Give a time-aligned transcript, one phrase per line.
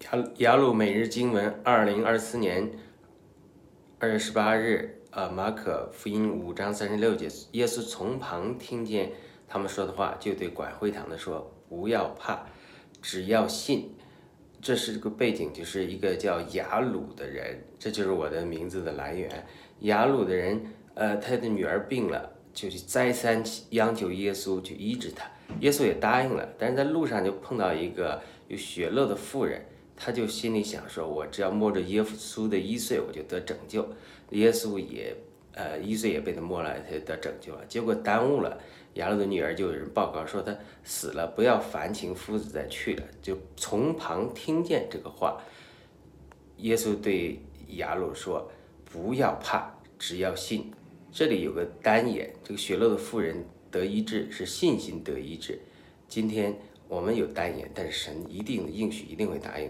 [0.00, 2.70] 雅雅鲁每日经文，二零二四年
[3.98, 9.12] 二月十八日，呃，马可福音五章三十六节，耶稣从旁听见
[9.46, 12.46] 他们说的话，就对管会堂的说：“不要怕，
[13.02, 13.94] 只要信。”
[14.62, 19.46] 这是这个背景，就是一个叫雅鲁的人，这就是我的名字的来源。
[19.80, 20.64] 雅鲁的人，
[20.94, 25.30] 呃，他的女儿病了，就去再三央求耶稣去医治他，
[25.60, 26.48] 耶稣也答应了。
[26.58, 29.64] 但是在路上就碰到一个有血漏的妇人，
[30.02, 33.86] 他就心里想说：“我只要摸着耶稣的衣穗，我就得拯救。”
[34.32, 35.14] 耶稣也，
[35.52, 37.66] 呃，衣穗也被他摸了，他就得拯救了。
[37.66, 38.58] 结果耽误了。
[38.94, 43.02] 雅鲁的女儿就有人报告说他死了，不要烦请夫子再去了。
[43.20, 45.38] 就从旁听见这个话，
[46.56, 47.38] 耶稣对
[47.76, 48.50] 雅鲁说
[48.90, 50.72] ：“不要怕，只要信。”
[51.12, 55.60] 这里有个单眼，这个血漏的妇人得医治是信心得医治。
[56.08, 56.56] 今天
[56.88, 59.68] 我们有单眼，但是神一定应许，一定会答应。